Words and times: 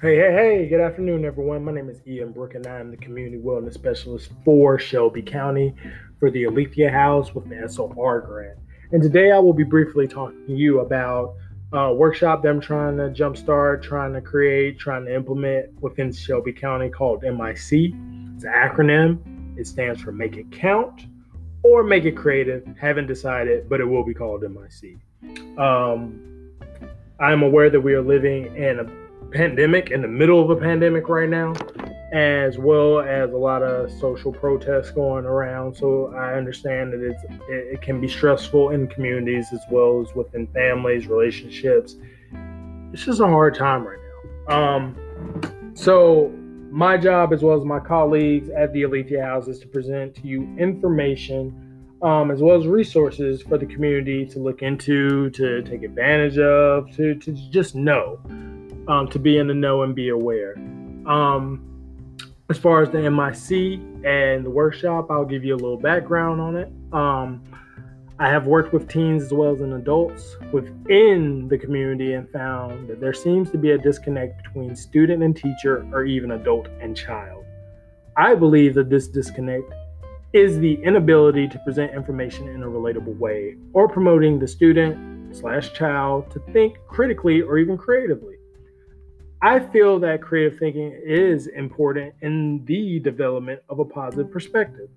Hey, 0.00 0.16
hey, 0.16 0.32
hey, 0.32 0.66
good 0.66 0.80
afternoon, 0.80 1.26
everyone. 1.26 1.62
My 1.62 1.72
name 1.72 1.90
is 1.90 2.00
Ian 2.06 2.32
Brook, 2.32 2.54
and 2.54 2.66
I'm 2.66 2.90
the 2.90 2.96
Community 2.96 3.36
Wellness 3.36 3.74
Specialist 3.74 4.30
for 4.46 4.78
Shelby 4.78 5.20
County 5.20 5.74
for 6.18 6.30
the 6.30 6.44
Aletheia 6.44 6.90
House 6.90 7.34
with 7.34 7.46
the 7.50 7.68
SOR 7.68 8.22
grant. 8.22 8.58
And 8.92 9.02
today 9.02 9.30
I 9.30 9.38
will 9.38 9.52
be 9.52 9.62
briefly 9.62 10.08
talking 10.08 10.46
to 10.46 10.54
you 10.54 10.80
about 10.80 11.34
a 11.74 11.92
workshop 11.92 12.42
that 12.42 12.48
I'm 12.48 12.62
trying 12.62 12.96
to 12.96 13.10
jumpstart, 13.10 13.82
trying 13.82 14.14
to 14.14 14.22
create, 14.22 14.78
trying 14.78 15.04
to 15.04 15.14
implement 15.14 15.78
within 15.82 16.10
Shelby 16.14 16.54
County 16.54 16.88
called 16.88 17.22
MIC. 17.22 17.60
It's 17.60 18.44
an 18.44 18.54
acronym, 18.56 19.58
it 19.58 19.66
stands 19.66 20.00
for 20.00 20.12
Make 20.12 20.38
It 20.38 20.50
Count 20.50 21.08
or 21.62 21.82
Make 21.82 22.06
It 22.06 22.16
Creative. 22.16 22.66
Haven't 22.80 23.06
decided, 23.06 23.68
but 23.68 23.80
it 23.80 23.84
will 23.84 24.04
be 24.04 24.14
called 24.14 24.44
MIC. 24.44 25.58
Um, 25.58 26.54
I'm 27.20 27.42
aware 27.42 27.68
that 27.68 27.82
we 27.82 27.92
are 27.92 28.00
living 28.00 28.56
in 28.56 28.80
a 28.80 28.99
pandemic, 29.30 29.90
in 29.90 30.02
the 30.02 30.08
middle 30.08 30.42
of 30.42 30.50
a 30.50 30.60
pandemic 30.60 31.08
right 31.08 31.28
now, 31.28 31.54
as 32.12 32.58
well 32.58 33.00
as 33.00 33.32
a 33.32 33.36
lot 33.36 33.62
of 33.62 33.90
social 33.92 34.32
protests 34.32 34.90
going 34.90 35.24
around. 35.24 35.76
So 35.76 36.12
I 36.14 36.34
understand 36.34 36.92
that 36.92 37.02
it's 37.02 37.22
it, 37.48 37.74
it 37.74 37.82
can 37.82 38.00
be 38.00 38.08
stressful 38.08 38.70
in 38.70 38.88
communities 38.88 39.46
as 39.52 39.60
well 39.70 40.00
as 40.00 40.14
within 40.14 40.46
families, 40.48 41.06
relationships. 41.06 41.96
It's 42.92 43.04
just 43.04 43.20
a 43.20 43.26
hard 43.26 43.54
time 43.54 43.86
right 43.86 43.98
now. 44.48 44.76
Um, 44.76 45.72
so 45.74 46.32
my 46.70 46.96
job, 46.96 47.32
as 47.32 47.42
well 47.42 47.56
as 47.56 47.64
my 47.64 47.80
colleagues 47.80 48.48
at 48.50 48.72
the 48.72 48.82
Aletheia 48.82 49.22
House, 49.22 49.46
is 49.46 49.60
to 49.60 49.68
present 49.68 50.14
to 50.16 50.26
you 50.26 50.42
information. 50.58 51.66
Um, 52.02 52.30
as 52.30 52.40
well 52.40 52.58
as 52.58 52.66
resources 52.66 53.42
for 53.42 53.58
the 53.58 53.66
community 53.66 54.24
to 54.24 54.38
look 54.38 54.62
into, 54.62 55.28
to 55.32 55.60
take 55.60 55.82
advantage 55.82 56.38
of, 56.38 56.90
to, 56.96 57.14
to 57.16 57.32
just 57.50 57.74
know 57.74 58.18
um, 58.88 59.08
to 59.08 59.18
be 59.18 59.38
in 59.38 59.46
the 59.46 59.54
know 59.54 59.82
and 59.82 59.94
be 59.94 60.08
aware. 60.08 60.56
Um, 61.06 61.66
as 62.50 62.58
far 62.58 62.82
as 62.82 62.90
the 62.90 63.08
MIC 63.08 63.80
and 64.04 64.44
the 64.44 64.50
workshop, 64.50 65.10
I'll 65.10 65.24
give 65.24 65.44
you 65.44 65.54
a 65.54 65.56
little 65.56 65.78
background 65.78 66.40
on 66.40 66.56
it. 66.56 66.68
Um, 66.92 67.44
I 68.18 68.28
have 68.28 68.46
worked 68.46 68.74
with 68.74 68.86
teens 68.86 69.22
as 69.22 69.32
well 69.32 69.54
as 69.54 69.62
in 69.62 69.72
adults 69.72 70.36
within 70.52 71.48
the 71.48 71.56
community 71.56 72.12
and 72.12 72.28
found 72.30 72.88
that 72.88 73.00
there 73.00 73.14
seems 73.14 73.50
to 73.52 73.56
be 73.56 73.70
a 73.70 73.78
disconnect 73.78 74.42
between 74.42 74.76
student 74.76 75.22
and 75.22 75.34
teacher 75.34 75.88
or 75.92 76.04
even 76.04 76.32
adult 76.32 76.68
and 76.80 76.94
child. 76.94 77.46
I 78.16 78.34
believe 78.34 78.74
that 78.74 78.90
this 78.90 79.08
disconnect 79.08 79.72
is 80.32 80.58
the 80.58 80.74
inability 80.82 81.48
to 81.48 81.58
present 81.60 81.94
information 81.94 82.48
in 82.48 82.62
a 82.62 82.66
relatable 82.66 83.16
way 83.16 83.56
or 83.72 83.88
promoting 83.88 84.38
the 84.38 84.46
student 84.46 85.34
slash 85.34 85.72
child 85.72 86.30
to 86.32 86.40
think 86.52 86.76
critically 86.88 87.40
or 87.40 87.58
even 87.58 87.78
creatively. 87.78 88.34
I 89.42 89.58
feel 89.58 89.98
that 90.00 90.20
creative 90.20 90.58
thinking 90.58 90.92
is 91.02 91.46
important 91.46 92.12
in 92.20 92.62
the 92.66 93.00
development 93.00 93.62
of 93.70 93.78
a 93.78 93.86
positive 93.86 94.30
perspective. 94.30 94.90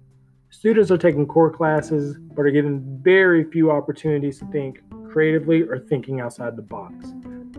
Students 0.50 0.92
are 0.92 0.98
taking 0.98 1.26
core 1.26 1.50
classes, 1.50 2.18
but 2.18 2.42
are 2.42 2.52
given 2.52 3.00
very 3.02 3.50
few 3.50 3.72
opportunities 3.72 4.40
to 4.40 4.46
think 4.48 4.82
creatively 5.10 5.62
or 5.62 5.80
thinking 5.80 6.20
outside 6.20 6.58
the 6.58 6.62
box. 6.62 6.94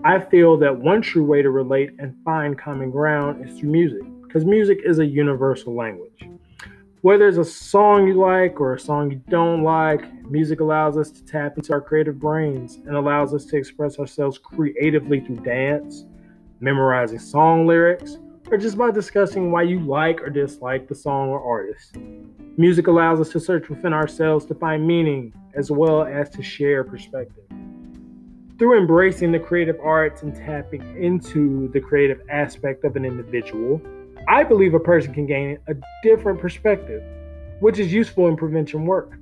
I 0.04 0.18
feel 0.18 0.58
that 0.58 0.76
one 0.76 1.00
true 1.00 1.24
way 1.24 1.40
to 1.40 1.48
relate 1.48 1.92
and 1.98 2.14
find 2.22 2.58
common 2.58 2.90
ground 2.90 3.48
is 3.48 3.58
through 3.58 3.70
music, 3.70 4.02
because 4.22 4.44
music 4.44 4.80
is 4.84 4.98
a 4.98 5.06
universal 5.06 5.74
language. 5.74 6.28
Whether 7.00 7.28
it's 7.28 7.38
a 7.38 7.44
song 7.46 8.06
you 8.06 8.20
like 8.20 8.60
or 8.60 8.74
a 8.74 8.78
song 8.78 9.10
you 9.10 9.22
don't 9.30 9.62
like, 9.62 10.04
music 10.30 10.60
allows 10.60 10.98
us 10.98 11.10
to 11.12 11.24
tap 11.24 11.56
into 11.56 11.72
our 11.72 11.80
creative 11.80 12.18
brains 12.18 12.76
and 12.86 12.94
allows 12.94 13.32
us 13.32 13.46
to 13.46 13.56
express 13.56 13.98
ourselves 13.98 14.36
creatively 14.36 15.20
through 15.20 15.36
dance, 15.36 16.04
memorizing 16.64 17.18
song 17.18 17.66
lyrics, 17.66 18.16
or 18.50 18.56
just 18.56 18.78
by 18.78 18.90
discussing 18.90 19.52
why 19.52 19.62
you 19.62 19.80
like 19.80 20.22
or 20.22 20.30
dislike 20.30 20.88
the 20.88 20.94
song 20.94 21.28
or 21.28 21.40
artist. 21.40 21.96
Music 22.56 22.86
allows 22.86 23.20
us 23.20 23.28
to 23.28 23.38
search 23.38 23.68
within 23.68 23.92
ourselves 23.92 24.46
to 24.46 24.54
find 24.54 24.86
meaning 24.86 25.30
as 25.54 25.70
well 25.70 26.04
as 26.04 26.30
to 26.30 26.42
share 26.42 26.82
perspective. 26.82 27.44
Through 28.58 28.78
embracing 28.78 29.30
the 29.30 29.38
creative 29.38 29.78
arts 29.82 30.22
and 30.22 30.34
tapping 30.34 30.82
into 31.02 31.68
the 31.72 31.80
creative 31.80 32.22
aspect 32.30 32.84
of 32.84 32.96
an 32.96 33.04
individual, 33.04 33.82
I 34.26 34.42
believe 34.42 34.72
a 34.72 34.80
person 34.80 35.12
can 35.12 35.26
gain 35.26 35.58
a 35.68 35.74
different 36.02 36.40
perspective, 36.40 37.02
which 37.60 37.78
is 37.78 37.92
useful 37.92 38.26
in 38.28 38.36
prevention 38.36 38.86
work. 38.86 39.18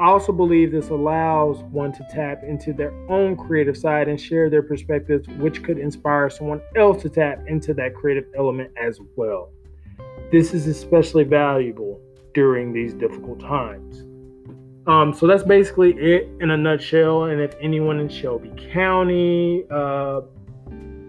I 0.00 0.06
also 0.06 0.32
believe 0.32 0.72
this 0.72 0.88
allows 0.88 1.58
one 1.64 1.92
to 1.92 2.06
tap 2.10 2.42
into 2.42 2.72
their 2.72 2.90
own 3.10 3.36
creative 3.36 3.76
side 3.76 4.08
and 4.08 4.18
share 4.18 4.48
their 4.48 4.62
perspectives, 4.62 5.28
which 5.38 5.62
could 5.62 5.76
inspire 5.76 6.30
someone 6.30 6.62
else 6.74 7.02
to 7.02 7.10
tap 7.10 7.44
into 7.46 7.74
that 7.74 7.94
creative 7.94 8.24
element 8.34 8.70
as 8.82 8.98
well. 9.16 9.50
This 10.32 10.54
is 10.54 10.66
especially 10.66 11.24
valuable 11.24 12.00
during 12.32 12.72
these 12.72 12.94
difficult 12.94 13.40
times. 13.40 14.06
Um, 14.86 15.12
so 15.12 15.26
that's 15.26 15.42
basically 15.42 15.92
it 15.92 16.30
in 16.40 16.50
a 16.50 16.56
nutshell. 16.56 17.24
And 17.24 17.38
if 17.38 17.54
anyone 17.60 18.00
in 18.00 18.08
Shelby 18.08 18.50
County 18.72 19.64
uh, 19.70 20.22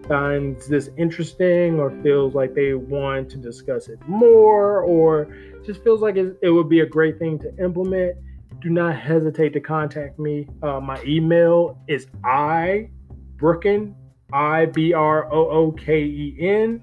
finds 0.06 0.68
this 0.68 0.90
interesting 0.98 1.80
or 1.80 1.90
feels 2.02 2.34
like 2.34 2.54
they 2.54 2.74
want 2.74 3.30
to 3.30 3.38
discuss 3.38 3.88
it 3.88 3.98
more 4.06 4.82
or 4.82 5.34
just 5.64 5.82
feels 5.82 6.02
like 6.02 6.16
it, 6.16 6.36
it 6.42 6.50
would 6.50 6.68
be 6.68 6.80
a 6.80 6.86
great 6.86 7.18
thing 7.18 7.38
to 7.38 7.56
implement, 7.56 8.16
do 8.62 8.70
not 8.70 8.96
hesitate 8.96 9.52
to 9.54 9.60
contact 9.60 10.18
me. 10.18 10.48
Uh, 10.62 10.80
my 10.80 11.02
email 11.02 11.78
is 11.88 12.06
i 12.24 12.88
brooken 13.36 13.94
i 14.32 14.64
b 14.66 14.94
r 14.94 15.30
o 15.32 15.48
o 15.48 15.72
k 15.72 16.04
e 16.04 16.36
n 16.38 16.80